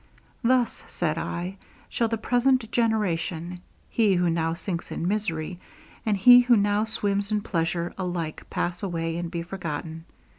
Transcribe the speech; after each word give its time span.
'Thus,' 0.43 0.81
said 0.89 1.15
I, 1.15 1.57
'shall 1.87 2.07
the 2.07 2.17
present 2.17 2.71
generation 2.71 3.61
he 3.91 4.15
who 4.15 4.31
now 4.31 4.55
sinks 4.55 4.89
in 4.89 5.07
misery 5.07 5.59
and 6.07 6.17
he 6.17 6.39
who 6.39 6.57
now 6.57 6.85
swims 6.85 7.31
in 7.31 7.41
pleasure, 7.41 7.93
alike 7.99 8.49
pass 8.49 8.81
away 8.81 9.15
and 9.17 9.29
be 9.29 9.43
forgotten.' 9.43 10.05